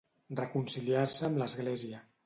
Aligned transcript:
Reconciliar-se 0.39 1.29
amb 1.29 1.41
l'església. 1.43 2.05